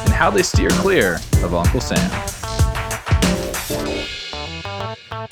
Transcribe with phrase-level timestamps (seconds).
[0.00, 2.37] and how they steer clear of Uncle Sam.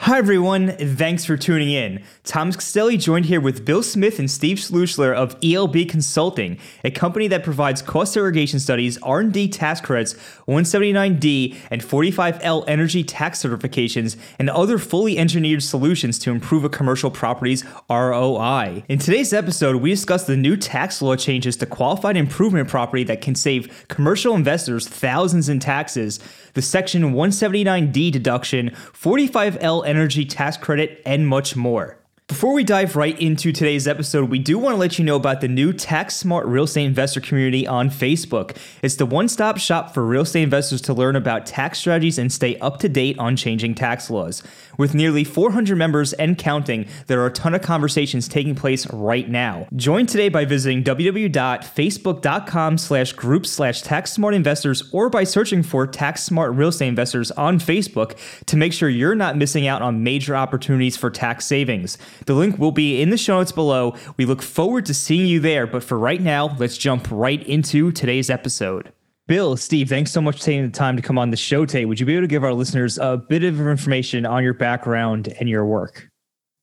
[0.07, 0.71] Hi, everyone.
[0.71, 2.01] Thanks for tuning in.
[2.23, 7.27] Tom Castelli joined here with Bill Smith and Steve Scheussler of ELB Consulting, a company
[7.27, 10.15] that provides cost segregation studies, R&D tax credits,
[10.47, 17.11] 179D and 45L energy tax certifications, and other fully engineered solutions to improve a commercial
[17.11, 18.85] property's ROI.
[18.89, 23.23] In today's episode, we discuss the new tax law changes to qualified improvement property that
[23.23, 26.21] can save commercial investors thousands in taxes,
[26.57, 31.99] the Section 179D deduction, 45L energy tax credit, and much more.
[32.29, 35.41] Before we dive right into today's episode, we do want to let you know about
[35.41, 38.57] the new Tax Smart Real Estate Investor community on Facebook.
[38.83, 42.33] It's the one stop shop for real estate investors to learn about tax strategies and
[42.33, 44.43] stay up to date on changing tax laws.
[44.77, 49.29] With nearly 400 members and counting, there are a ton of conversations taking place right
[49.29, 49.69] now.
[49.77, 55.87] Join today by visiting www.facebook.com slash group slash tax smart investors or by searching for
[55.87, 60.03] Tax Smart Real Estate Investors on Facebook to make sure you're not missing out on
[60.03, 61.97] major opportunities for tax savings.
[62.25, 63.95] The link will be in the show notes below.
[64.17, 67.93] We look forward to seeing you there, but for right now, let's jump right into
[67.93, 68.93] today's episode.
[69.27, 71.85] Bill, Steve, thanks so much for taking the time to come on the show today.
[71.85, 75.35] Would you be able to give our listeners a bit of information on your background
[75.41, 76.09] and your work?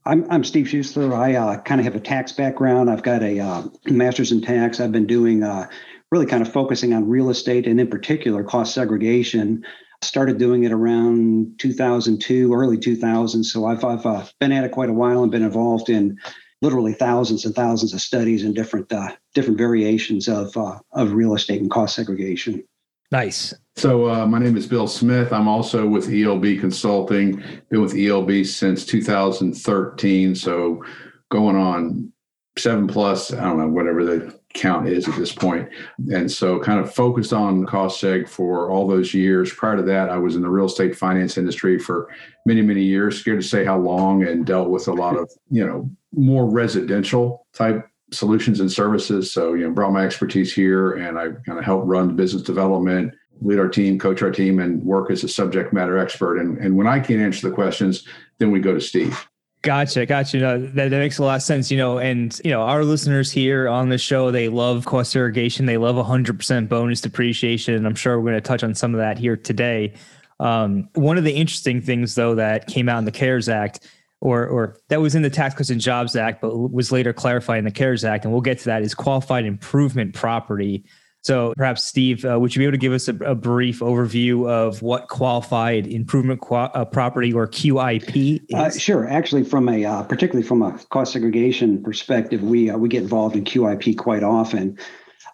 [0.05, 1.13] I'm, I'm Steve Scheussler.
[1.13, 2.89] I uh, kind of have a tax background.
[2.89, 4.79] I've got a uh, master's in tax.
[4.79, 5.67] I've been doing uh,
[6.11, 9.65] really kind of focusing on real estate and, in particular, cost segregation
[10.03, 13.45] started doing it around 2002, early 2000s.
[13.45, 16.17] So I've, I've uh, been at it quite a while and been involved in
[16.61, 21.35] literally thousands and thousands of studies and different uh, different variations of uh, of real
[21.35, 22.63] estate and cost segregation.
[23.11, 23.53] Nice.
[23.75, 25.31] So uh, my name is Bill Smith.
[25.31, 27.43] I'm also with ELB Consulting.
[27.69, 30.35] Been with ELB since 2013.
[30.35, 30.83] So
[31.29, 32.11] going on
[32.57, 33.33] seven plus.
[33.33, 35.67] I don't know whatever the count is at this point.
[36.11, 39.51] And so kind of focused on cost seg for all those years.
[39.51, 42.09] Prior to that, I was in the real estate finance industry for
[42.45, 43.19] many, many years.
[43.19, 47.47] Scared to say how long and dealt with a lot of, you know, more residential
[47.53, 49.33] type solutions and services.
[49.33, 53.15] So, you know, brought my expertise here and I kind of help run business development,
[53.41, 56.37] lead our team, coach our team, and work as a subject matter expert.
[56.37, 59.27] And, and when I can't answer the questions, then we go to Steve.
[59.63, 60.37] Gotcha, gotcha.
[60.39, 61.71] No, that, that makes a lot of sense.
[61.71, 65.65] You know, and you know, our listeners here on the show, they love cost segregation.
[65.65, 67.73] They love 100% bonus depreciation.
[67.73, 69.93] And I'm sure we're going to touch on some of that here today.
[70.41, 73.87] Um, one of the interesting things, though, that came out in the CARES Act,
[74.19, 77.59] or or that was in the Tax Cuts and Jobs Act, but was later clarified
[77.59, 80.83] in the CARES Act, and we'll get to that, is qualified improvement property.
[81.23, 84.49] So perhaps, Steve, uh, would you be able to give us a, a brief overview
[84.49, 88.53] of what qualified improvement qua- uh, property or QIP is?
[88.53, 89.07] Uh, sure.
[89.07, 93.37] Actually, from a uh, particularly from a cost segregation perspective, we uh, we get involved
[93.37, 94.77] in QIP quite often.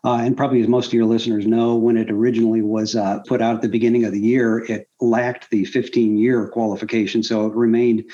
[0.05, 2.95] Uh, and probably as most of your listeners know, when it originally was
[3.27, 7.21] put out at the beginning of the year, it lacked the 15 year qualification.
[7.21, 8.05] So it remained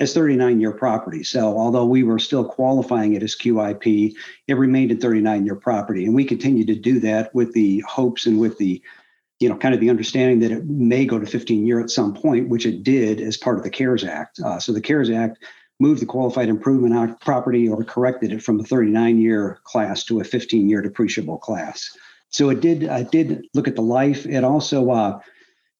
[0.00, 1.22] as 39 year property.
[1.24, 4.14] So although we were still qualifying it as QIP,
[4.46, 6.04] it remained a 39 year property.
[6.04, 8.82] And we continue to do that with the hopes and with the,
[9.40, 12.14] you know, kind of the understanding that it may go to 15 year at some
[12.14, 14.40] point, which it did as part of the CARES Act.
[14.40, 15.38] Uh, so the CARES Act
[15.80, 20.24] moved the qualified improvement property or corrected it from a 39 year class to a
[20.24, 21.96] 15 year depreciable class.
[22.30, 24.26] So it did, uh, did look at the life.
[24.26, 25.18] It also, uh,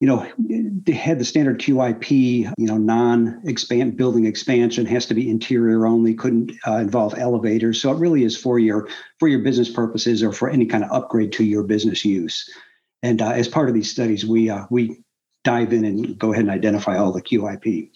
[0.00, 2.10] you know, they had the standard QIP,
[2.56, 7.82] you know, non-expand building expansion has to be interior only, couldn't uh, involve elevators.
[7.82, 8.88] So it really is for your
[9.18, 12.48] for your business purposes or for any kind of upgrade to your business use.
[13.02, 15.02] And uh, as part of these studies, we uh, we
[15.42, 17.90] dive in and go ahead and identify all the QIP.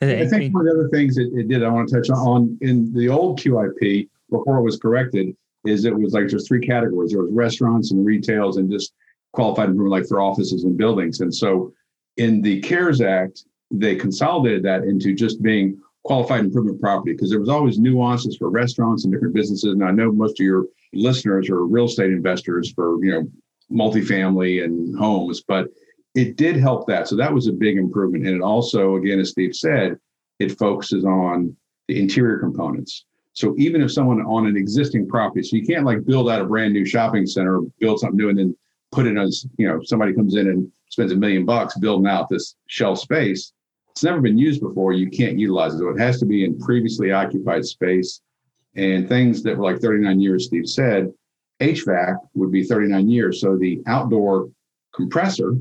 [0.00, 2.56] I think one of the other things it, it did I want to touch on
[2.60, 7.10] in the old QIP before it was corrected is it was like there's three categories.
[7.10, 8.92] There was restaurants and retails and just
[9.32, 11.20] qualified improvement like for offices and buildings.
[11.20, 11.72] And so
[12.16, 17.40] in the CARES Act, they consolidated that into just being qualified improvement property because there
[17.40, 19.72] was always nuances for restaurants and different businesses.
[19.72, 23.30] And I know most of your listeners are real estate investors for, you know,
[23.70, 25.68] multifamily and homes, but
[26.14, 27.08] it did help that.
[27.08, 28.26] So that was a big improvement.
[28.26, 29.96] And it also, again, as Steve said,
[30.38, 31.56] it focuses on
[31.88, 33.06] the interior components.
[33.32, 36.44] So even if someone on an existing property, so you can't like build out a
[36.44, 38.56] brand new shopping center, build something new and then
[38.92, 42.28] put in as, you know, somebody comes in and spends a million bucks building out
[42.28, 43.52] this shell space.
[43.90, 44.92] It's never been used before.
[44.92, 45.78] You can't utilize it.
[45.78, 48.20] So it has to be in previously occupied space.
[48.76, 51.12] And things that were like 39 years, Steve said,
[51.60, 53.40] HVAC would be 39 years.
[53.40, 54.50] So the outdoor
[54.94, 55.56] compressor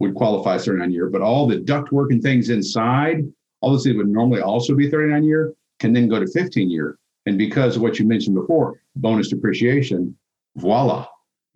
[0.00, 3.22] would qualify 39 year, but all the ductwork and things inside,
[3.60, 6.98] all this would normally also be 39 year, can then go to 15 year.
[7.26, 10.16] And because of what you mentioned before, bonus depreciation,
[10.56, 11.06] voila,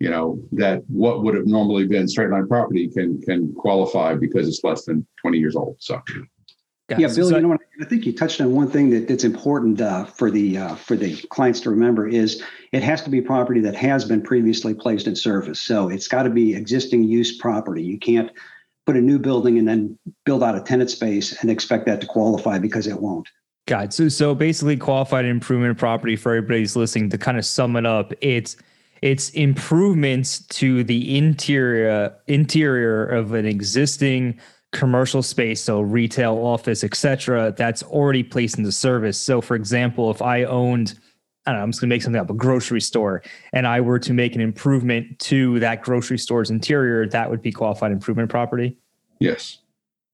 [0.03, 4.49] you know, that what would have normally been straight line property can can qualify because
[4.49, 5.77] it's less than 20 years old.
[5.79, 6.01] So
[6.89, 7.61] yeah, Bill, so, you know what?
[7.81, 10.97] I think you touched on one thing that, that's important uh, for the uh, for
[10.97, 15.07] the clients to remember is it has to be property that has been previously placed
[15.07, 15.61] in service.
[15.61, 17.81] So it's got to be existing use property.
[17.81, 18.29] You can't
[18.85, 22.07] put a new building and then build out a tenant space and expect that to
[22.07, 23.29] qualify because it won't.
[23.67, 23.93] Got it.
[23.93, 27.09] So so basically, qualified improvement property for everybody's listening.
[27.11, 28.57] To kind of sum it up, it's
[29.03, 34.39] it's improvements to the interior interior of an existing
[34.71, 39.19] commercial space, so retail, office, etc., that's already placed into service.
[39.19, 40.97] So, for example, if I owned,
[41.45, 43.21] I don't know, I'm just going to make something up, a grocery store,
[43.51, 47.51] and I were to make an improvement to that grocery store's interior, that would be
[47.51, 48.77] qualified improvement property.
[49.19, 49.59] Yes,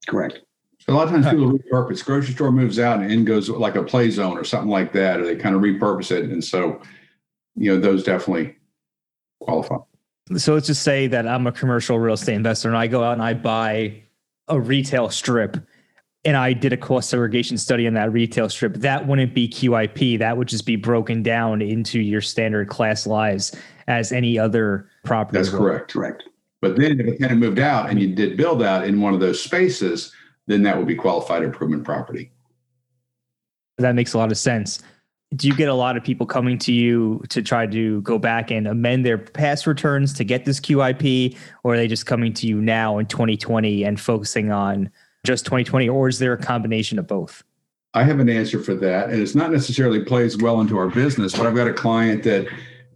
[0.08, 0.40] correct.
[0.88, 2.04] A lot of times people repurpose.
[2.04, 5.20] Grocery store moves out and in goes like a play zone or something like that,
[5.20, 6.82] or they kind of repurpose it, and so
[7.56, 8.56] you know those definitely
[9.40, 9.78] qualify.
[10.38, 13.14] So let's just say that I'm a commercial real estate investor and I go out
[13.14, 14.04] and I buy
[14.48, 15.58] a retail strip
[16.26, 20.20] and I did a cost segregation study on that retail strip, that wouldn't be QIP.
[20.20, 23.56] That would just be broken down into your standard class lives
[23.88, 25.38] as any other property.
[25.38, 25.94] That's correct.
[25.94, 26.24] Correct.
[26.62, 29.22] But then if a tenant moved out and you did build out in one of
[29.22, 30.12] those spaces,
[30.48, 32.32] then that would be qualified improvement property.
[33.78, 34.82] That makes a lot of sense.
[35.36, 38.50] Do you get a lot of people coming to you to try to go back
[38.50, 42.48] and amend their past returns to get this QIP, or are they just coming to
[42.48, 44.90] you now in 2020 and focusing on
[45.26, 47.44] just 2020, or is there a combination of both?
[47.94, 51.36] I have an answer for that, and it's not necessarily plays well into our business,
[51.36, 52.48] but I've got a client that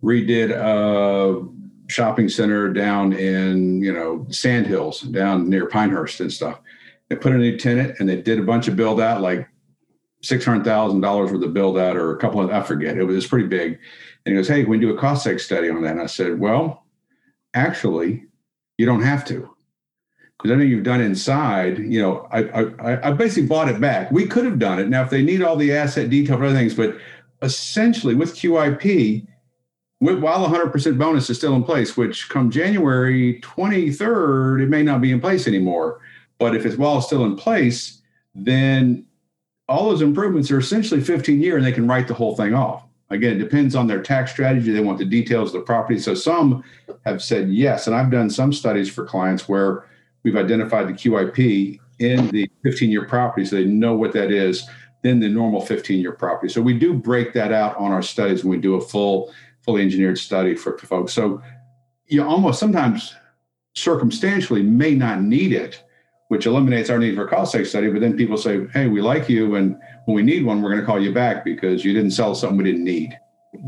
[0.04, 1.48] redid a
[1.88, 6.60] shopping center down in you know Sandhills, down near Pinehurst and stuff.
[7.10, 9.48] They put a new tenant, and they did a bunch of build out, like
[10.24, 12.98] six hundred thousand dollars worth of build out, or a couple of I forget.
[12.98, 13.80] It was, it was pretty big.
[14.26, 16.08] And he goes, "Hey, can we do a cost seg study on that?" And I
[16.08, 16.86] said, "Well,
[17.54, 18.26] actually,
[18.78, 19.54] you don't have to."
[20.44, 21.80] because I know you've done inside.
[21.80, 24.12] You know, I, I I basically bought it back.
[24.12, 24.90] We could have done it.
[24.90, 26.98] Now, if they need all the asset detail for other things, but
[27.42, 29.26] essentially with QIP,
[30.02, 35.00] with, while 100% bonus is still in place, which come January 23rd, it may not
[35.00, 36.02] be in place anymore.
[36.40, 38.02] But if it's while it's still in place,
[38.36, 39.06] then
[39.68, 42.86] all those improvements are essentially 15 year and they can write the whole thing off.
[43.10, 44.72] Again, it depends on their tax strategy.
[44.72, 46.00] They want the details of the property.
[46.00, 46.64] So some
[47.06, 47.88] have said yes.
[47.88, 49.86] And I've done some studies for clients where
[50.24, 54.68] we've identified the QIP in the 15 year property so they know what that is
[55.04, 56.52] than the normal 15 year property.
[56.52, 59.82] So we do break that out on our studies when we do a full, fully
[59.82, 61.14] engineered study for folks.
[61.14, 61.42] So
[62.08, 63.14] you almost sometimes
[63.76, 65.83] circumstantially may not need it,
[66.34, 67.92] which eliminates our need for a cost seg study.
[67.92, 69.54] But then people say, hey, we like you.
[69.54, 72.34] And when we need one, we're going to call you back because you didn't sell
[72.34, 73.16] something we didn't need.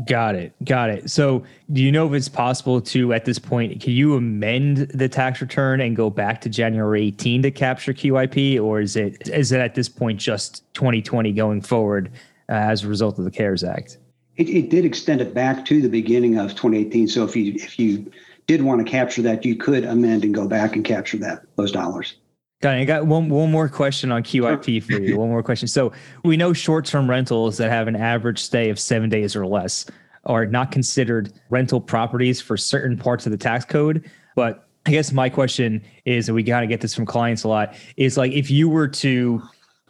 [0.04, 0.52] Got it.
[0.64, 1.08] Got it.
[1.08, 5.08] So, do you know if it's possible to, at this point, can you amend the
[5.08, 9.52] tax return and go back to January 18 to capture QIP, or is it is
[9.52, 12.10] it at this point just 2020 going forward
[12.48, 13.98] uh, as a result of the CARES Act?
[14.34, 17.06] It, it did extend it back to the beginning of 2018.
[17.06, 18.10] So, if you if you
[18.48, 21.70] did want to capture that, you could amend and go back and capture that those
[21.70, 22.16] dollars.
[22.62, 22.80] Got it.
[22.80, 25.18] I got one one more question on QIP for you.
[25.18, 25.68] One more question.
[25.68, 25.92] So
[26.24, 29.84] we know short-term rentals that have an average stay of seven days or less
[30.24, 34.10] are not considered rental properties for certain parts of the tax code.
[34.34, 37.74] But I guess my question is, and we gotta get this from clients a lot,
[37.96, 39.42] is like if you were to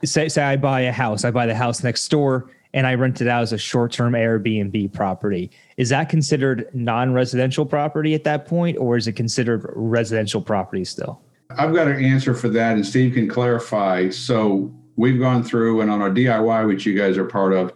[0.04, 3.20] say say I buy a house, I buy the house next door and I rent
[3.20, 5.50] it out as a short-term Airbnb property.
[5.76, 11.22] Is that considered non-residential property at that point, or is it considered residential property still?
[11.56, 14.10] I've got an answer for that, and Steve can clarify.
[14.10, 17.72] So we've gone through, and on our DIY, which you guys are part of,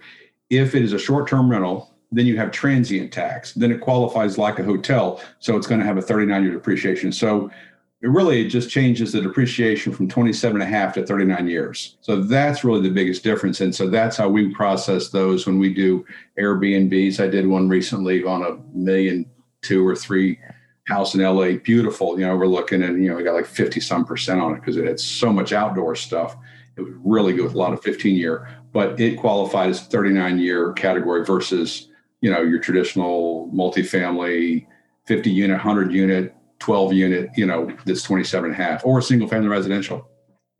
[0.50, 3.52] if it is a short term rental, then you have transient tax.
[3.54, 5.22] Then it qualifies like a hotel.
[5.38, 7.12] So it's going to have a 39 year depreciation.
[7.12, 7.50] So
[8.02, 11.96] it really just changes the depreciation from 27 and a half to 39 years.
[12.00, 13.60] So that's really the biggest difference.
[13.60, 16.04] And so that's how we process those when we do
[16.38, 17.20] Airbnbs.
[17.20, 19.26] I did one recently on a million
[19.62, 20.38] two or three
[20.87, 23.80] house in LA, beautiful, you know, we're looking at, you know, we got like 50
[23.80, 26.37] some percent on it because it had so much outdoor stuff.
[26.76, 30.38] It was really good with a lot of 15 year, but it qualified as 39
[30.38, 31.88] year category versus,
[32.20, 34.66] you know, your traditional multifamily
[35.06, 39.02] 50 unit, 100 unit 12 unit, you know, that's 27 and a half or a
[39.02, 40.10] single family residential.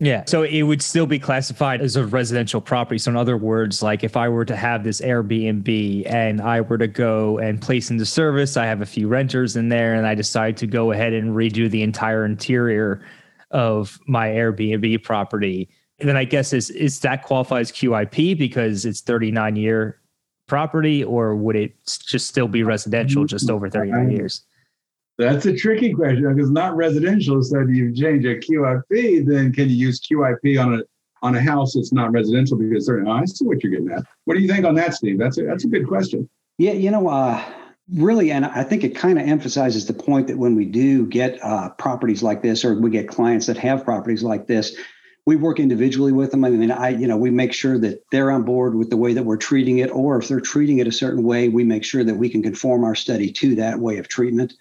[0.01, 0.25] Yeah.
[0.27, 2.97] So it would still be classified as a residential property.
[2.97, 6.79] So, in other words, like if I were to have this Airbnb and I were
[6.79, 10.15] to go and place into service, I have a few renters in there and I
[10.15, 13.03] decide to go ahead and redo the entire interior
[13.51, 15.69] of my Airbnb property.
[15.99, 20.01] And then I guess is is that qualifies QIP because it's 39 year
[20.47, 24.11] property, or would it just still be residential just over 39 mm-hmm.
[24.13, 24.43] years?
[25.21, 27.43] That's a tricky question because not residential.
[27.43, 30.83] So you change a QIP, then can you use QIP on a
[31.23, 34.03] on a house that's not residential because they're, oh, I see what you're getting at.
[34.25, 35.19] What do you think on that, Steve?
[35.19, 36.29] That's a that's a good question.
[36.57, 37.43] Yeah, you know, uh,
[37.93, 41.39] really, and I think it kind of emphasizes the point that when we do get
[41.43, 44.75] uh, properties like this, or we get clients that have properties like this,
[45.27, 46.45] we work individually with them.
[46.45, 49.13] I mean, I, you know, we make sure that they're on board with the way
[49.13, 52.05] that we're treating it, or if they're treating it a certain way, we make sure
[52.05, 54.55] that we can conform our study to that way of treatment.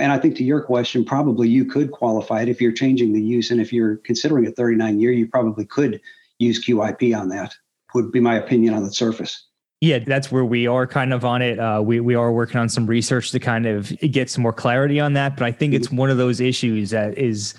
[0.00, 3.20] And I think to your question, probably you could qualify it if you're changing the
[3.20, 3.50] use.
[3.50, 6.00] And if you're considering a 39 year, you probably could
[6.38, 7.54] use QIP on that,
[7.94, 9.46] would be my opinion on the surface.
[9.80, 11.58] Yeah, that's where we are kind of on it.
[11.58, 15.00] Uh, we we are working on some research to kind of get some more clarity
[15.00, 15.36] on that.
[15.36, 17.54] But I think it's one of those issues that is,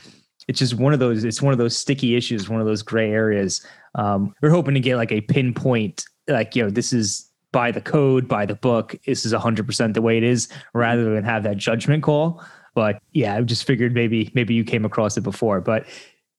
[0.48, 1.24] it's just one of those.
[1.24, 3.66] It's one of those sticky issues, one of those gray areas.
[3.96, 7.82] Um, we're hoping to get like a pinpoint, like you know, this is by the
[7.82, 11.58] code, by the book, this is 100% the way it is, rather than have that
[11.58, 12.44] judgment call.
[12.74, 15.86] But yeah, I just figured maybe maybe you came across it before, but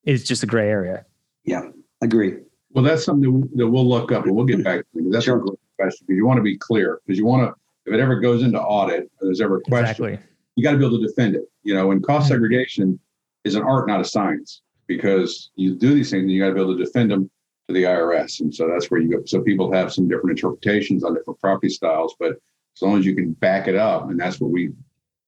[0.05, 1.05] it's just a gray area.
[1.45, 1.69] Yeah,
[2.01, 2.37] agree.
[2.71, 5.11] Well, that's something that we'll look up and we'll get back to.
[5.11, 5.37] That's sure.
[5.37, 7.55] a great question because you want to be clear because you want to,
[7.85, 10.19] if it ever goes into audit or there's ever a question, exactly.
[10.57, 11.43] you got to be able to defend it.
[11.65, 12.35] You know, and cost mm-hmm.
[12.35, 12.99] segregation
[13.45, 16.55] is an art, not a science, because you do these things and you got to
[16.55, 17.31] be able to defend them
[17.69, 18.41] to the IRS.
[18.41, 19.23] And so that's where you go.
[19.25, 22.33] So people have some different interpretations on different property styles, but
[22.77, 24.71] as long as you can back it up, and that's what we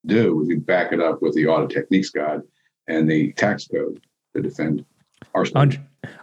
[0.06, 2.40] do, we back it up with the audit techniques guide
[2.88, 4.00] and the tax code
[4.34, 4.84] to defend
[5.34, 5.44] our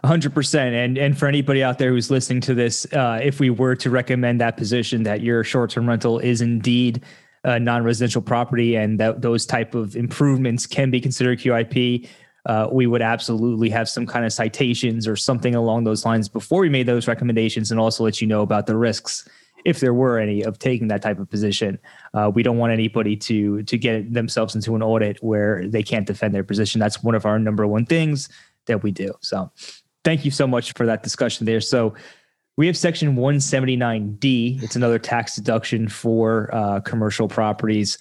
[0.04, 0.74] hundred percent.
[0.74, 3.90] And and for anybody out there who's listening to this, uh, if we were to
[3.90, 7.02] recommend that position that your short-term rental is indeed
[7.44, 12.06] a non-residential property and that those type of improvements can be considered QIP,
[12.46, 16.60] uh, we would absolutely have some kind of citations or something along those lines before
[16.60, 19.28] we made those recommendations and also let you know about the risks
[19.64, 21.78] if there were any of taking that type of position.
[22.14, 26.06] Uh, we don't want anybody to to get themselves into an audit where they can't
[26.06, 26.80] defend their position.
[26.80, 28.28] That's one of our number one things
[28.66, 29.12] that we do.
[29.20, 29.50] So
[30.04, 31.60] thank you so much for that discussion there.
[31.60, 31.94] So
[32.56, 37.98] we have section 179d it's another tax deduction for uh, commercial properties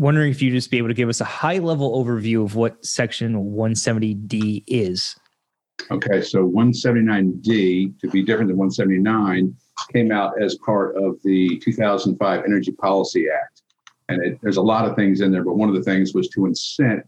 [0.00, 2.84] wondering if you'd just be able to give us a high level overview of what
[2.84, 5.14] section 179D is.
[5.90, 9.54] Okay, so 179D, to be different than 179,
[9.92, 13.62] came out as part of the 2005 Energy Policy Act.
[14.08, 16.28] And it, there's a lot of things in there, but one of the things was
[16.30, 17.02] to incent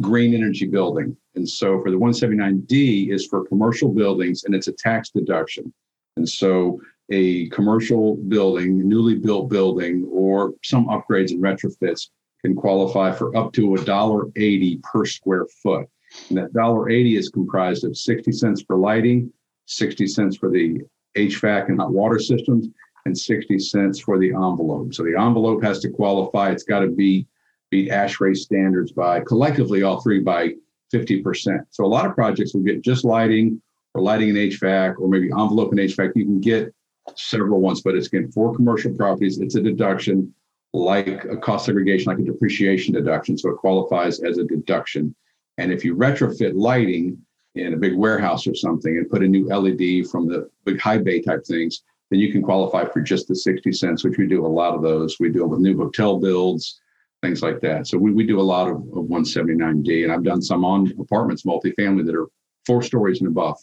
[0.00, 1.16] green energy building.
[1.34, 5.72] And so for the 179D is for commercial buildings and it's a tax deduction.
[6.16, 6.80] And so
[7.10, 12.08] a commercial building, newly built building, or some upgrades and retrofits
[12.44, 15.88] can qualify for up to a dollar eighty per square foot.
[16.28, 19.32] And that dollar eighty is comprised of 60 cents for lighting,
[19.66, 20.80] 60 cents for the
[21.16, 22.68] HVAC and hot water systems,
[23.04, 24.94] and 60 cents for the envelope.
[24.94, 26.50] So the envelope has to qualify.
[26.50, 27.26] It's got to be
[27.70, 30.54] beat ASHRAE standards by collectively all three by
[30.92, 31.66] 50%.
[31.70, 33.60] So a lot of projects will get just lighting
[33.94, 36.12] or lighting and HVAC or maybe envelope and HVAC.
[36.14, 36.72] You can get
[37.14, 39.38] several ones, but it's again for commercial properties.
[39.38, 40.32] It's a deduction
[40.72, 43.38] like a cost segregation, like a depreciation deduction.
[43.38, 45.14] So it qualifies as a deduction.
[45.56, 47.18] And if you retrofit lighting
[47.54, 50.98] in a big warehouse or something and put a new LED from the big high
[50.98, 54.46] bay type things, then you can qualify for just the 60 cents, which we do
[54.46, 55.16] a lot of those.
[55.18, 56.80] We do with new hotel builds,
[57.22, 57.86] things like that.
[57.86, 61.42] So we, we do a lot of, of 179D, and I've done some on apartments,
[61.42, 62.28] multifamily that are
[62.66, 63.58] four stories and above.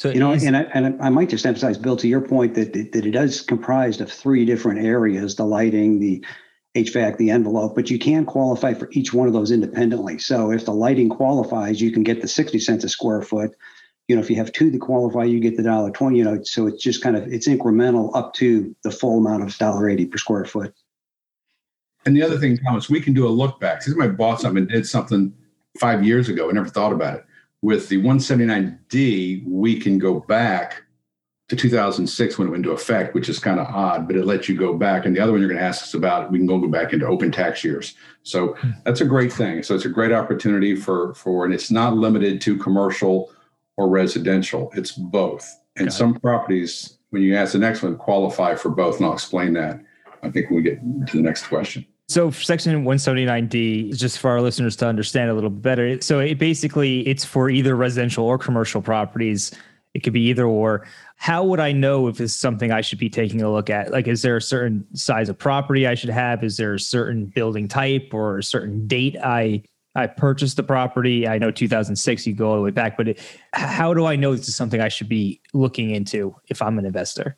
[0.00, 2.72] So you know, and I, and I might just emphasize, Bill, to your point that
[2.72, 6.24] that it is comprised of three different areas: the lighting, the
[6.74, 7.74] HVAC, the envelope.
[7.74, 10.18] But you can qualify for each one of those independently.
[10.18, 13.50] So if the lighting qualifies, you can get the sixty cents a square foot.
[14.08, 16.16] You know, if you have two that qualify, you get the dollar twenty.
[16.16, 19.58] You know, so it's just kind of it's incremental up to the full amount of
[19.58, 20.72] dollar eighty per square foot.
[22.06, 23.82] And the other thing, Thomas, we can do a look back.
[23.82, 25.34] Since I bought something and did something
[25.78, 27.24] five years ago, I never thought about it
[27.62, 30.82] with the 179D, we can go back
[31.48, 34.48] to 2006 when it went into effect, which is kind of odd, but it lets
[34.48, 35.04] you go back.
[35.04, 37.06] And the other one you're going to ask us about, we can go back into
[37.06, 37.94] open tax years.
[38.22, 38.70] So hmm.
[38.84, 39.64] that's a great thing.
[39.64, 43.32] So it's a great opportunity for for, and it's not limited to commercial
[43.76, 44.70] or residential.
[44.74, 45.60] It's both.
[45.76, 46.22] And Got some it.
[46.22, 48.98] properties, when you ask the next one, qualify for both.
[48.98, 49.80] And I'll explain that.
[50.22, 51.84] I think when we get to the next question.
[52.10, 56.00] So section 179D, just for our listeners to understand a little bit better.
[56.00, 59.52] So it basically it's for either residential or commercial properties.
[59.94, 60.88] It could be either or.
[61.14, 63.92] How would I know if it's something I should be taking a look at?
[63.92, 66.42] Like, is there a certain size of property I should have?
[66.42, 69.62] Is there a certain building type or a certain date I
[69.94, 71.28] I purchased the property?
[71.28, 73.20] I know 2006, you go all the way back, but it,
[73.52, 76.86] how do I know this is something I should be looking into if I'm an
[76.86, 77.36] investor?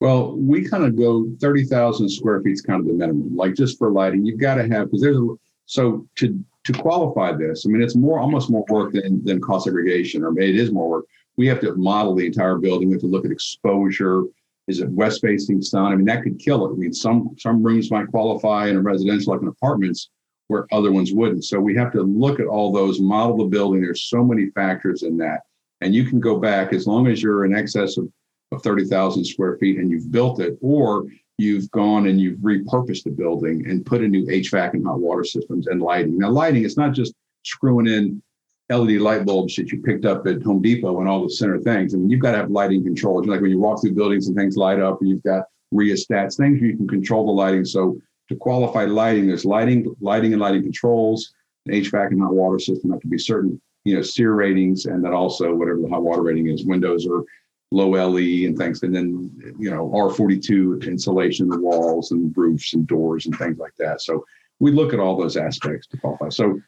[0.00, 3.34] Well, we kind of go 30,000 square feet is kind of the minimum.
[3.36, 5.34] Like just for lighting, you've got to have, because there's a,
[5.66, 9.64] so to to qualify this, I mean, it's more almost more work than, than cost
[9.64, 11.04] segregation, or maybe it is more work.
[11.36, 12.88] We have to model the entire building.
[12.88, 14.24] We have to look at exposure.
[14.66, 15.92] Is it west facing sun?
[15.92, 16.74] I mean, that could kill it.
[16.74, 20.10] I mean, some some rooms might qualify in a residential, like in apartments,
[20.48, 21.44] where other ones wouldn't.
[21.44, 23.80] So we have to look at all those, model the building.
[23.80, 25.40] There's so many factors in that.
[25.80, 28.08] And you can go back as long as you're in excess of
[28.52, 31.06] of 30,000 square feet and you've built it, or
[31.38, 35.24] you've gone and you've repurposed the building and put in new HVAC and hot water
[35.24, 36.18] systems and lighting.
[36.18, 37.14] Now, lighting, it's not just
[37.44, 38.22] screwing in
[38.70, 41.94] LED light bulbs that you picked up at Home Depot and all the center things.
[41.94, 43.26] I mean, you've got to have lighting controls.
[43.26, 46.60] Like when you walk through buildings and things light up, and you've got rheostats, things
[46.60, 47.64] where you can control the lighting.
[47.64, 51.32] So to qualify lighting, there's lighting, lighting and lighting controls,
[51.66, 55.02] an HVAC and hot water system have to be certain, you know, SEER ratings, and
[55.02, 57.24] then also whatever the hot water rating is, windows or
[57.70, 62.74] low LE and things, and then you know R42 insulation in the walls and roofs
[62.74, 64.00] and doors and things like that.
[64.00, 64.24] So
[64.60, 66.30] we look at all those aspects to qualify.
[66.30, 66.60] So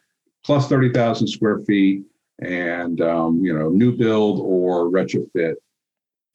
[0.45, 2.05] plus 30,000 square feet
[2.41, 5.55] and um, you know new build or retrofit.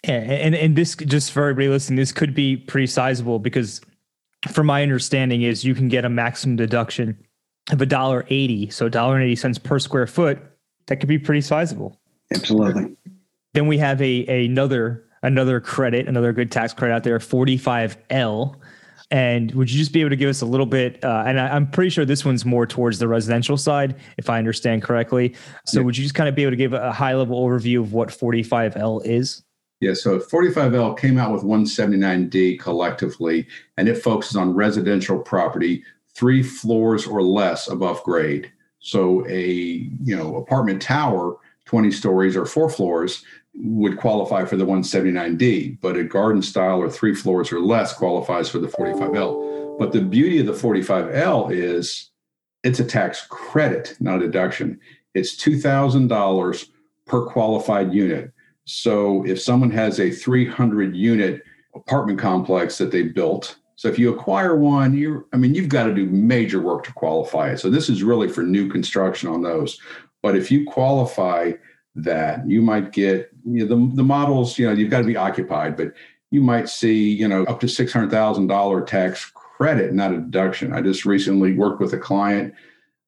[0.03, 3.81] And, and and this just for everybody listening, this could be pretty sizable because
[4.51, 7.17] from my understanding is you can get a maximum deduction
[7.71, 10.39] of a dollar eighty, so a dollar and eighty cents per square foot.
[10.87, 11.99] That could be pretty sizable.
[12.31, 12.95] Absolutely.
[13.55, 18.55] Then we have a, a another another credit, another good tax credit out there, 45L.
[19.11, 21.03] And would you just be able to give us a little bit?
[21.03, 24.39] Uh, and I, am pretty sure this one's more towards the residential side, if I
[24.39, 25.35] understand correctly.
[25.65, 25.85] So yeah.
[25.85, 28.09] would you just kind of be able to give a high level overview of what
[28.09, 29.43] 45L is?
[29.79, 35.83] Yeah, so 45L came out with 179D collectively, and it focuses on residential property
[36.15, 38.51] three floors or less above grade.
[38.79, 43.23] So a you know apartment tower, 20 stories or four floors,
[43.57, 48.49] would qualify for the 179D, but a garden style or three floors or less qualifies
[48.49, 49.77] for the 45L.
[49.79, 52.11] But the beauty of the 45L is
[52.63, 54.79] it's a tax credit, not a deduction.
[55.13, 56.69] It's $2,000
[57.05, 58.31] per qualified unit.
[58.65, 61.43] So if someone has a 300 unit
[61.75, 65.83] apartment complex that they built, so if you acquire one, you I mean you've got
[65.83, 67.57] to do major work to qualify it.
[67.57, 69.79] So this is really for new construction on those.
[70.23, 71.51] But if you qualify
[71.95, 72.47] that.
[72.49, 75.77] You might get you know, the, the models you know you've got to be occupied
[75.77, 75.93] but
[76.31, 80.73] you might see you know up to $600000 tax credit not a deduction.
[80.73, 82.53] I just recently worked with a client.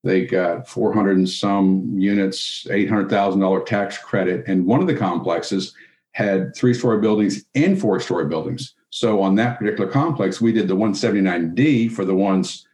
[0.04, 5.74] They got 400 and some units $800000 tax credit and one of the complexes
[6.12, 8.74] had three story buildings and four story buildings.
[8.90, 12.66] So on that particular complex we did the 179d for the ones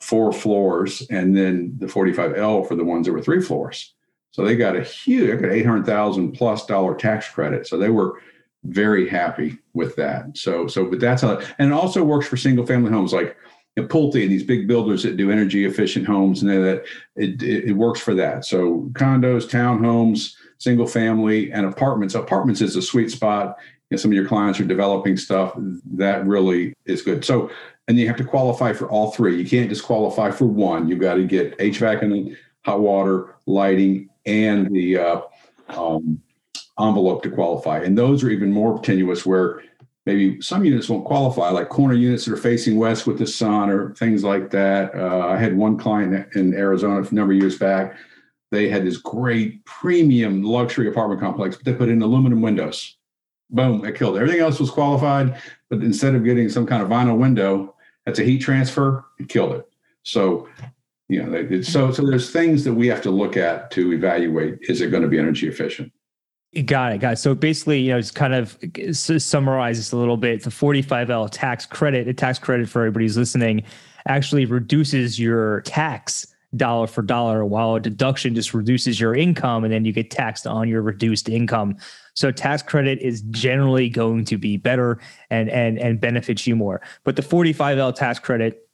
[0.00, 3.94] four floors and then the 45l for the ones that were three floors
[4.32, 7.66] so they got a huge, I got 800,000 plus dollar tax credit.
[7.66, 8.20] So they were
[8.64, 10.36] very happy with that.
[10.36, 13.36] So, so, but that's how, and it also works for single family homes like
[13.78, 16.84] Pulte and these big builders that do energy efficient homes and that
[17.16, 18.44] it, it, it works for that.
[18.44, 22.14] So condos, townhomes, single family and apartments.
[22.14, 23.56] Apartments is a sweet spot.
[23.88, 25.54] You know, some of your clients are developing stuff
[25.94, 27.24] that really is good.
[27.24, 27.50] So,
[27.88, 29.40] and you have to qualify for all three.
[29.40, 30.86] You can't just qualify for one.
[30.86, 35.20] You've got to get HVAC and hot water, lighting, and the uh,
[35.68, 36.20] um,
[36.78, 37.80] envelope to qualify.
[37.80, 39.62] And those are even more tenuous where
[40.06, 43.70] maybe some units won't qualify, like corner units that are facing west with the sun
[43.70, 44.94] or things like that.
[44.94, 47.96] Uh, I had one client in Arizona a number of years back.
[48.50, 52.96] They had this great premium luxury apartment complex, but they put in aluminum windows.
[53.50, 54.16] Boom, it killed.
[54.16, 57.74] Everything else was qualified, but instead of getting some kind of vinyl window,
[58.06, 59.68] that's a heat transfer, it killed it.
[60.02, 60.48] So
[61.10, 64.80] you know, so so there's things that we have to look at to evaluate: is
[64.80, 65.92] it going to be energy efficient?
[66.64, 67.16] Got it, got it.
[67.16, 68.58] So basically, you know, it's kind of
[68.92, 70.42] summarizes a little bit.
[70.42, 73.62] The 45L tax credit, a tax credit for everybody who's listening,
[74.06, 79.72] actually reduces your tax dollar for dollar, while a deduction just reduces your income, and
[79.72, 81.76] then you get taxed on your reduced income.
[82.14, 86.80] So tax credit is generally going to be better and and and benefits you more.
[87.04, 88.68] But the 45L tax credit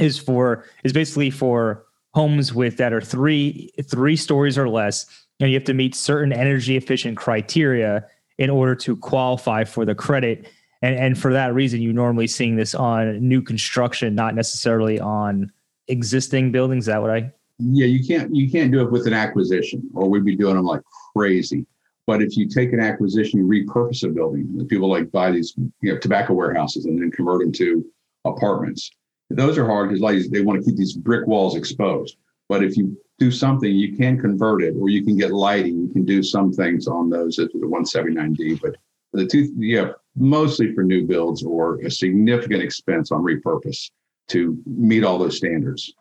[0.00, 5.06] is for is basically for homes with that are three three stories or less
[5.40, 8.04] and you have to meet certain energy efficient criteria
[8.38, 10.46] in order to qualify for the credit
[10.82, 15.50] And and for that reason, you're normally seeing this on new construction, not necessarily on
[15.88, 16.84] existing buildings.
[16.84, 17.32] Is that what I?
[17.58, 20.64] Yeah, you can't you can't do it with an acquisition, or we'd be doing them
[20.64, 20.82] like
[21.16, 21.66] crazy.
[22.06, 24.66] But if you take an acquisition, you repurpose a building.
[24.68, 27.84] People like buy these you know tobacco warehouses and then convert them to
[28.24, 28.90] apartments.
[29.36, 32.16] Those are hard because like they want to keep these brick walls exposed.
[32.48, 35.78] But if you do something, you can convert it, or you can get lighting.
[35.78, 38.60] You can do some things on those at the 179D.
[38.60, 38.76] But
[39.12, 43.90] the two, yeah, mostly for new builds or a significant expense on repurpose
[44.28, 45.94] to meet all those standards.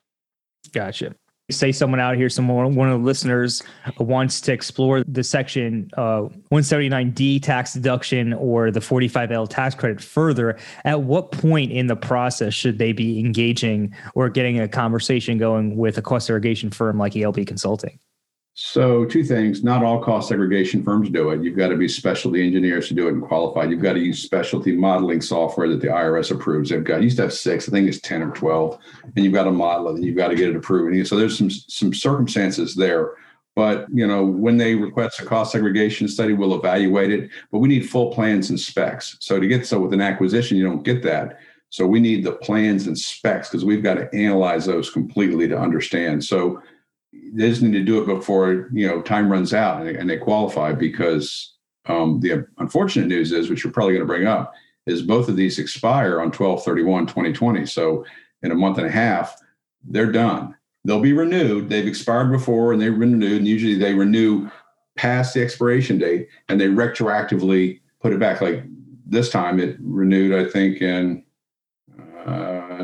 [0.72, 1.16] Gotcha.
[1.52, 3.62] Say someone out here, someone one of the listeners
[4.00, 10.58] wants to explore the section uh, 179D tax deduction or the 45L tax credit further.
[10.86, 15.78] At what point in the process should they be engaging or getting a conversation going
[15.78, 18.00] with a cost segregation firm like ELB Consulting?
[18.64, 19.64] So, two things.
[19.64, 21.42] Not all cost segregation firms do it.
[21.42, 23.72] You've got to be specialty engineers to do it and qualified.
[23.72, 26.70] You've got to use specialty modeling software that the IRS approves.
[26.70, 28.78] They've got used to have six, I think it's 10 or 12,
[29.16, 31.08] and you've got to model it and you've got to get it approved.
[31.08, 33.16] So there's some some circumstances there.
[33.56, 37.32] But you know, when they request a cost segregation study, we'll evaluate it.
[37.52, 39.18] But we need full plans and specs.
[39.22, 41.40] So to get so with an acquisition, you don't get that.
[41.72, 45.58] So we need the plans and specs because we've got to analyze those completely to
[45.58, 46.24] understand.
[46.24, 46.62] So
[47.14, 50.18] they just need to do it before you know time runs out and, and they
[50.18, 51.56] qualify because
[51.88, 54.54] um, the unfortunate news is which you're probably going to bring up
[54.88, 58.06] is both of these expire on 12 31 2020 so
[58.44, 59.36] in a month and a half
[59.84, 60.56] they're done.
[60.84, 61.70] They'll be renewed.
[61.70, 64.50] They've expired before and they've been renewed and usually they renew
[64.96, 68.42] past the expiration date and they retroactively put it back.
[68.42, 68.64] Like
[69.12, 71.24] this time it renewed i think in
[72.26, 72.32] uh,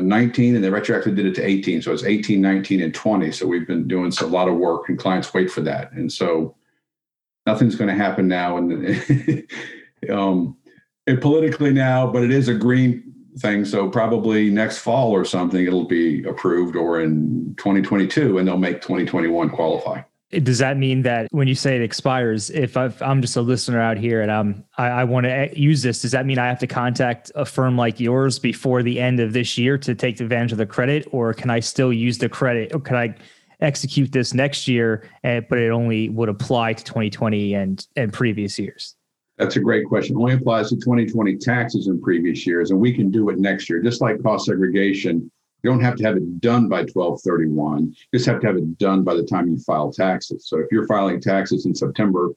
[0.00, 3.46] 19 and they retroactively did it to 18 so it's 18 19 and 20 so
[3.46, 5.92] we've been doing a lot of work and clients wait for that.
[5.92, 6.56] And so
[7.46, 9.46] nothing's going to happen now and
[10.10, 10.56] um
[11.06, 13.64] it politically now but it is a green thing.
[13.64, 18.80] So probably next fall or something it'll be approved or in 2022 and they'll make
[18.80, 23.36] 2021 qualify does that mean that when you say it expires, if i am just
[23.36, 26.38] a listener out here and I'm I, I want to use this, does that mean
[26.38, 29.94] I have to contact a firm like yours before the end of this year to
[29.94, 32.74] take advantage of the credit, or can I still use the credit?
[32.74, 33.14] Or can I
[33.60, 38.58] execute this next year, and, but it only would apply to 2020 and and previous
[38.58, 38.96] years?
[39.38, 40.16] That's a great question.
[40.16, 43.70] It only applies to 2020 taxes in previous years, and we can do it next
[43.70, 45.30] year, just like cost segregation
[45.62, 47.86] you don't have to have it done by 1231.
[47.86, 50.46] You just have to have it done by the time you file taxes.
[50.46, 52.30] So if you're filing taxes in September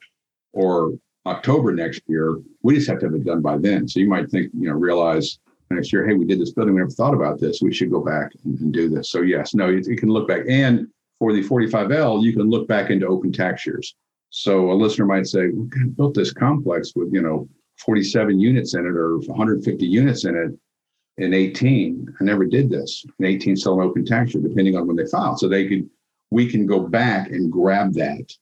[0.53, 0.93] or
[1.25, 3.87] October next year, we just have to have it done by then.
[3.87, 5.37] So you might think, you know, realize
[5.69, 7.61] next year, hey, we did this building, we never thought about this.
[7.61, 9.11] We should go back and, and do this.
[9.11, 10.41] So yes, no, you, you can look back.
[10.49, 10.87] And
[11.19, 13.95] for the 45L, you can look back into open tax years.
[14.31, 18.85] So a listener might say, we built this complex with, you know, 47 units in
[18.85, 20.57] it or 150 units in it
[21.17, 23.05] in 18, I never did this.
[23.19, 25.39] In 18, sell an open tax year, depending on when they filed.
[25.39, 25.89] So they could,
[26.31, 28.33] we can go back and grab that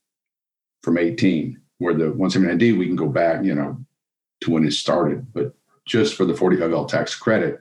[0.84, 3.78] from 18, where the 179D, we can go back, you know,
[4.42, 5.34] to when it started.
[5.34, 5.54] But
[5.86, 7.60] just for the 45L tax credit,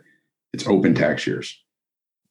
[0.53, 1.59] it's open tax years.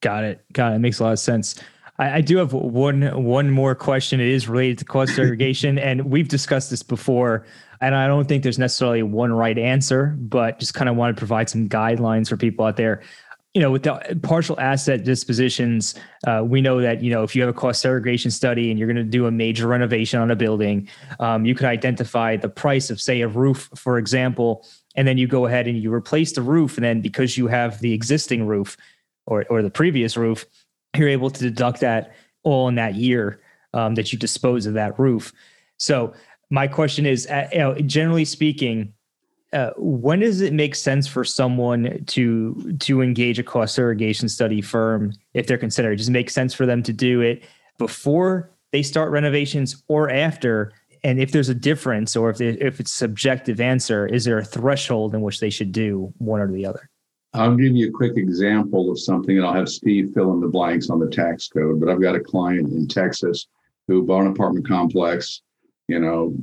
[0.02, 0.46] Got it.
[0.54, 0.80] Got it.
[0.80, 1.60] Makes a lot of sense.
[1.98, 4.20] I, I do have one one more question.
[4.20, 7.46] It is related to cost segregation, and we've discussed this before.
[7.82, 11.20] And I don't think there's necessarily one right answer, but just kind of want to
[11.20, 13.02] provide some guidelines for people out there.
[13.54, 15.96] You know, with the partial asset dispositions,
[16.28, 18.88] uh, we know that you know if you have a cost segregation study and you're
[18.88, 20.88] going to do a major renovation on a building,
[21.20, 25.28] um, you can identify the price of, say, a roof, for example, and then you
[25.28, 28.78] go ahead and you replace the roof, and then because you have the existing roof
[29.26, 30.46] or or the previous roof,
[30.96, 32.14] you're able to deduct that
[32.44, 33.40] all in that year
[33.74, 35.34] um, that you dispose of that roof.
[35.78, 36.14] So
[36.50, 38.94] my question is, uh, you know, generally speaking,
[39.54, 44.62] uh, when does it make sense for someone to to engage a cost segregation study
[44.62, 45.98] firm if they're considering?
[45.98, 47.44] Does it make sense for them to do it
[47.78, 50.74] before they start renovations or after?
[51.04, 54.44] And if there's a difference, or if they, if it's subjective answer, is there a
[54.44, 56.90] threshold in which they should do one or the other?
[57.34, 60.48] I'll give you a quick example of something, and I'll have Steve fill in the
[60.48, 61.80] blanks on the tax code.
[61.80, 63.48] But I've got a client in Texas
[63.88, 65.44] who bought an apartment complex
[65.88, 66.36] you know,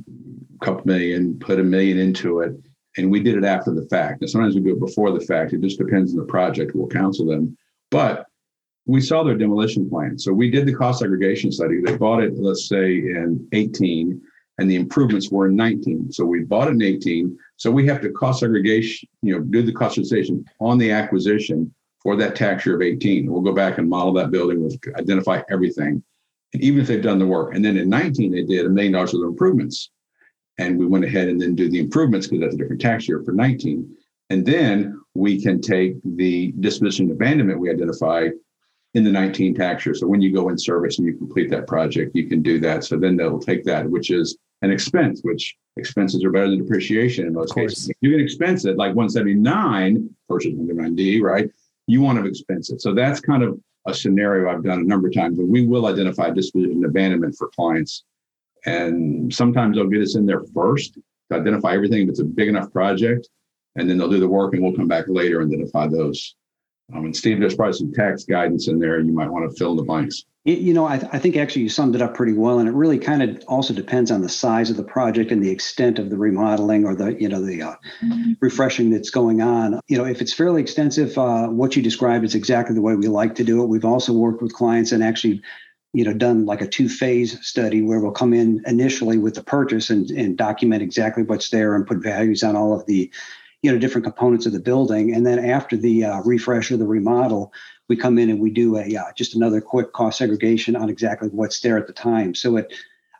[0.61, 2.53] a couple million, put a million into it.
[2.97, 4.21] And we did it after the fact.
[4.21, 5.53] And sometimes we do it before the fact.
[5.53, 6.73] It just depends on the project.
[6.73, 7.57] We'll counsel them.
[7.91, 8.25] But
[8.85, 10.17] we saw their demolition plan.
[10.17, 11.81] So we did the cost segregation study.
[11.81, 14.21] They bought it, let's say, in 18,
[14.59, 16.11] and the improvements were in 19.
[16.11, 17.37] So we bought it in 18.
[17.57, 21.73] So we have to cost segregation, you know, do the cost segregation on the acquisition
[22.01, 23.29] for that tax year of 18.
[23.29, 26.03] We'll go back and model that building, we'll identify everything.
[26.53, 28.93] And even if they've done the work, and then in 19 they did a million
[28.93, 29.89] dollars worth of improvements,
[30.57, 33.21] and we went ahead and then do the improvements because that's a different tax year
[33.23, 33.93] for 19.
[34.29, 38.29] And then we can take the disposition abandonment we identify
[38.93, 39.93] in the 19 tax year.
[39.93, 42.85] So when you go in service and you complete that project, you can do that.
[42.85, 47.27] So then they'll take that, which is an expense, which expenses are better than depreciation
[47.27, 47.89] in most cases.
[47.89, 51.49] If you can expense it like 179 versus 179D, right?
[51.87, 52.81] You want to expense it.
[52.81, 55.85] So that's kind of a scenario I've done a number of times, and we will
[55.87, 58.03] identify disposition and abandonment for clients.
[58.65, 60.95] And sometimes they'll get us in there first
[61.29, 63.29] to identify everything if it's a big enough project,
[63.75, 66.35] and then they'll do the work, and we'll come back later and identify those.
[66.93, 68.99] Um, and Steve, there's probably some tax guidance in there.
[68.99, 70.23] You might want to fill in the blanks.
[70.47, 72.73] You know, I, th- I, think actually you summed it up pretty well, and it
[72.73, 76.11] really kind of also depends on the size of the project and the extent of
[76.11, 78.33] the remodeling or the you know the uh, mm-hmm.
[78.41, 79.79] refreshing that's going on.
[79.87, 83.07] You know, if it's fairly extensive, uh, what you described is exactly the way we
[83.07, 83.69] like to do it.
[83.69, 85.41] We've also worked with clients and actually,
[85.93, 89.89] you know, done like a two-phase study where we'll come in initially with the purchase
[89.89, 93.11] and, and document exactly what's there and put values on all of the
[93.65, 95.11] you know different components of the building.
[95.13, 97.51] And then after the uh, refresh or the remodel
[97.87, 101.29] we come in and we do a uh, just another quick cost segregation on exactly
[101.29, 102.35] what's there at the time.
[102.35, 102.73] So it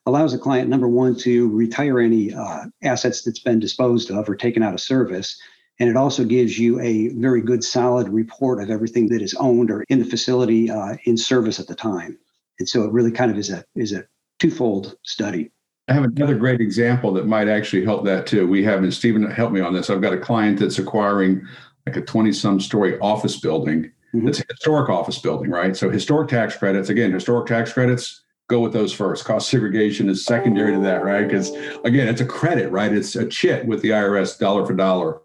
[0.06, 4.36] allows the client number one to retire any uh, assets that's been disposed of or
[4.36, 5.40] taken out of service.
[5.80, 9.72] And it also gives you a very good solid report of everything that is owned
[9.72, 12.18] or in the facility uh, in service at the time.
[12.60, 14.06] And so it really kind of is a is a
[14.40, 15.52] twofold study
[15.88, 18.48] I have another great example that might actually help that too.
[18.48, 19.90] We have, and Stephen help me on this.
[19.90, 21.46] I've got a client that's acquiring
[21.86, 23.92] like a 20 some story office building.
[24.14, 24.28] Mm-hmm.
[24.28, 25.76] It's a historic office building, right?
[25.76, 29.26] So historic tax credits, again, historic tax credits, go with those first.
[29.26, 31.28] Cost segregation is secondary to that, right?
[31.28, 31.52] Because
[31.84, 32.92] again, it's a credit, right?
[32.92, 35.22] It's a chit with the IRS dollar for dollar.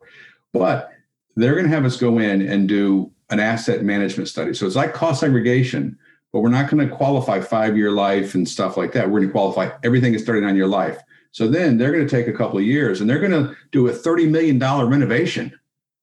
[0.52, 0.92] But
[1.36, 4.52] they're going to have us go in and do an asset management study.
[4.52, 5.98] So it's like cost segregation,
[6.32, 9.10] but we're not going to qualify five year life and stuff like that.
[9.10, 11.00] We're going to qualify everything is 39 year life.
[11.32, 13.88] So then they're going to take a couple of years and they're going to do
[13.88, 15.56] a $30 million renovation.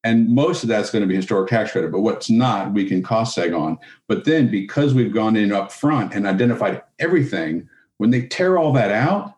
[0.03, 3.03] And most of that's going to be historic tax credit, but what's not, we can
[3.03, 3.77] cost seg on.
[4.07, 8.71] But then because we've gone in up front and identified everything, when they tear all
[8.73, 9.33] that out,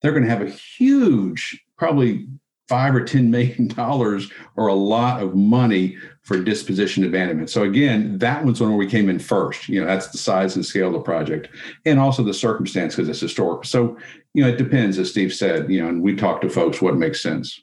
[0.00, 2.28] they're going to have a huge, probably
[2.68, 7.50] five or ten million dollars or a lot of money for disposition abandonment.
[7.50, 9.68] So again, that one's one where we came in first.
[9.68, 11.48] You know, that's the size and scale of the project,
[11.84, 13.64] and also the circumstance because it's historic.
[13.64, 13.96] So
[14.34, 15.70] you know, it depends, as Steve said.
[15.70, 17.60] You know, and we talk to folks what makes sense.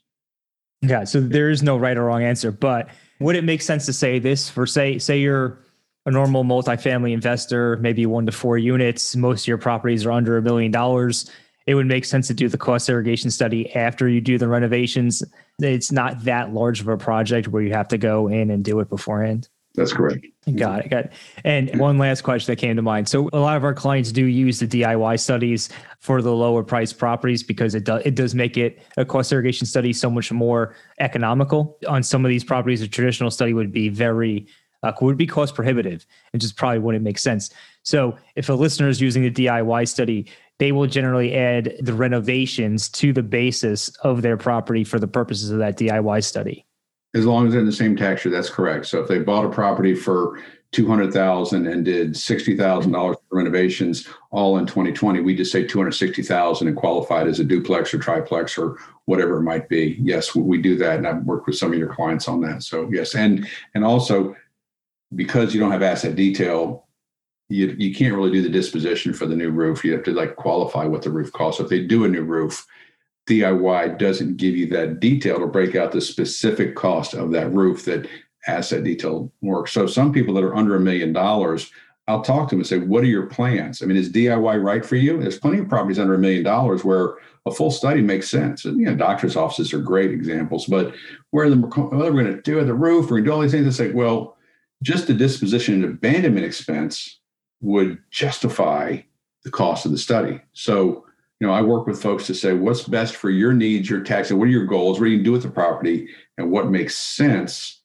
[0.81, 1.05] Yeah.
[1.05, 2.89] So there is no right or wrong answer, but
[3.19, 5.59] would it make sense to say this for say say you're
[6.05, 10.37] a normal multifamily investor, maybe one to four units, most of your properties are under
[10.37, 11.31] a million dollars
[11.65, 15.23] it would make sense to do the cost segregation study after you do the renovations.
[15.59, 18.79] It's not that large of a project where you have to go in and do
[18.79, 19.47] it beforehand.
[19.75, 20.25] That's correct.
[20.55, 20.89] Got it.
[20.89, 21.13] Got it.
[21.43, 23.09] And one last question that came to mind.
[23.09, 26.93] So a lot of our clients do use the DIY studies for the lower price
[26.93, 30.75] properties because it does it does make it a cost segregation study so much more
[30.99, 31.77] economical.
[31.87, 34.45] On some of these properties, a traditional study would be very
[34.83, 37.49] uh, would be cost prohibitive and just probably wouldn't make sense.
[37.83, 40.27] So if a listener is using the DIY study,
[40.59, 45.51] they will generally add the renovations to the basis of their property for the purposes
[45.51, 46.65] of that DIY study.
[47.15, 48.87] As long as they're in the same tax year, that's correct.
[48.87, 50.39] So if they bought a property for
[50.71, 55.51] two hundred thousand and did sixty thousand dollars for renovations all in 2020, we just
[55.51, 59.43] say two hundred sixty thousand and qualified as a duplex or triplex or whatever it
[59.43, 59.97] might be.
[60.01, 62.63] Yes, we do that, and I've worked with some of your clients on that.
[62.63, 64.35] So yes, and and also
[65.15, 66.82] because you don't have asset detail,
[67.53, 69.83] you, you can't really do the disposition for the new roof.
[69.83, 71.59] You have to like qualify what the roof costs.
[71.59, 72.65] So if they do a new roof,
[73.29, 77.85] DIY doesn't give you that detail to break out the specific cost of that roof
[77.85, 78.07] that
[78.47, 79.71] asset detail works.
[79.71, 81.71] So some people that are under a million dollars,
[82.07, 83.81] I'll talk to them and say, what are your plans?
[83.81, 85.21] I mean, is DIY right for you?
[85.21, 88.65] There's plenty of properties under a million dollars where a full study makes sense.
[88.65, 90.93] And, you know, doctors' offices are great examples, but
[91.31, 93.05] where the what are we going to do the roof?
[93.05, 93.67] We're going to do all these things.
[93.67, 94.37] It's like, well,
[94.81, 97.19] just the disposition and abandonment expense
[97.63, 98.97] would justify
[99.43, 100.39] the cost of the study.
[100.51, 101.05] So,
[101.39, 104.29] you know, I work with folks to say what's best for your needs, your tax,
[104.29, 106.95] and what are your goals, what do you do with the property, and what makes
[106.95, 107.81] sense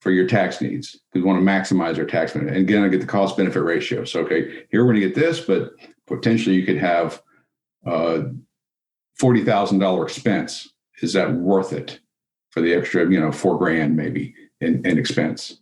[0.00, 0.98] for your tax needs.
[1.14, 2.56] We want to maximize our tax benefit.
[2.56, 4.04] And again, I get the cost benefit ratio.
[4.04, 5.72] So, okay, here we're going to get this, but
[6.08, 7.22] potentially you could have
[7.86, 8.22] uh,
[9.22, 10.68] a thousand dollar expense.
[11.00, 12.00] Is that worth it
[12.50, 15.61] for the extra, you know, four grand maybe in, in expense?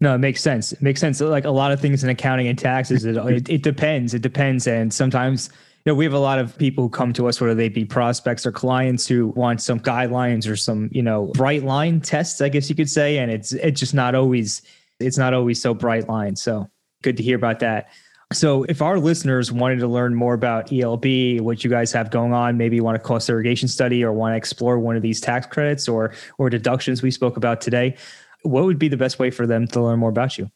[0.00, 0.72] No, it makes sense.
[0.72, 1.20] It makes sense.
[1.20, 4.14] Like a lot of things in accounting and taxes, it, it, it depends.
[4.14, 4.66] It depends.
[4.66, 5.50] And sometimes,
[5.84, 7.84] you know, we have a lot of people who come to us, whether they be
[7.84, 12.48] prospects or clients who want some guidelines or some, you know, bright line tests, I
[12.48, 13.18] guess you could say.
[13.18, 14.62] And it's it's just not always
[15.00, 16.34] it's not always so bright line.
[16.34, 16.70] So
[17.02, 17.90] good to hear about that.
[18.32, 22.32] So, if our listeners wanted to learn more about ELB, what you guys have going
[22.32, 25.20] on, maybe you want a cost segregation study or want to explore one of these
[25.20, 27.96] tax credits or or deductions we spoke about today,
[28.42, 30.50] what would be the best way for them to learn more about you?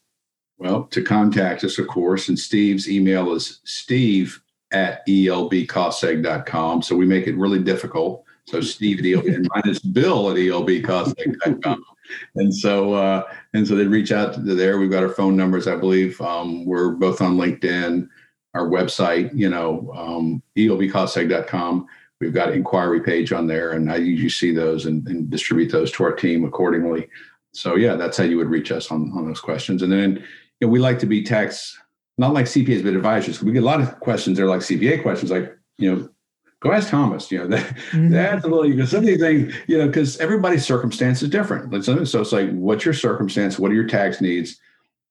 [0.57, 6.81] Well, to contact us, of course, and Steve's email is steve at elbcostseg.com.
[6.81, 8.23] So we make it really difficult.
[8.45, 11.83] So Steve at ELB, and mine is Bill at elbcostseg.com.
[12.35, 14.77] and so uh, and so they reach out to there.
[14.77, 16.19] We've got our phone numbers, I believe.
[16.21, 18.07] Um, we're both on LinkedIn,
[18.53, 21.87] our website, you know, um, elbcostseg.com.
[22.21, 25.71] We've got an inquiry page on there, and I usually see those and, and distribute
[25.71, 27.09] those to our team accordingly.
[27.55, 29.81] So yeah, that's how you would reach us on, on those questions.
[29.81, 30.23] And then
[30.59, 31.77] you know, we like to be tax,
[32.17, 33.41] not like CPAs, but advisors.
[33.41, 34.37] We get a lot of questions.
[34.37, 36.09] They're like CPA questions, like, you know,
[36.59, 37.31] go ask Thomas.
[37.31, 38.09] You know, that, mm-hmm.
[38.09, 41.83] that's a little, because some of these things, you know, because everybody's circumstance is different.
[41.83, 43.57] So it's like, what's your circumstance?
[43.57, 44.59] What are your tax needs?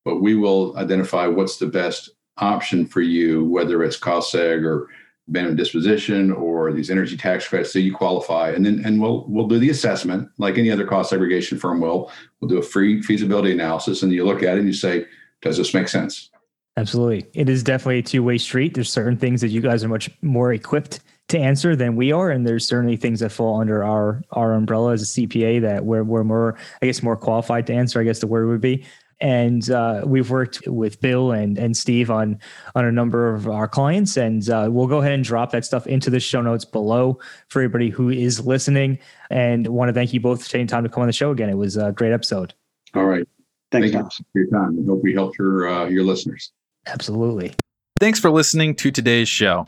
[0.03, 4.89] But we will identify what's the best option for you, whether it's cost seg or
[5.27, 8.51] abandonment disposition or these energy tax credits so you qualify.
[8.51, 12.11] And then and we'll we'll do the assessment like any other cost segregation firm will.
[12.39, 15.05] We'll do a free feasibility analysis and you look at it and you say
[15.41, 16.31] does this make sense?
[16.77, 17.25] Absolutely.
[17.33, 18.73] It is definitely a two-way street.
[18.73, 22.29] There's certain things that you guys are much more equipped to answer than we are
[22.29, 26.03] and there's certainly things that fall under our our umbrella as a cpa that we're,
[26.03, 28.85] we're more i guess more qualified to answer i guess the word would be
[29.21, 32.39] and uh, we've worked with Bill and and Steve on
[32.75, 35.87] on a number of our clients, and uh, we'll go ahead and drop that stuff
[35.87, 38.99] into the show notes below for everybody who is listening.
[39.29, 41.49] And want to thank you both for taking time to come on the show again.
[41.49, 42.53] It was a great episode.
[42.93, 43.27] All right,
[43.71, 44.79] thanks Thank you for your time.
[44.81, 46.51] I hope we helped your uh, your listeners.
[46.87, 47.53] Absolutely.
[47.99, 49.67] Thanks for listening to today's show.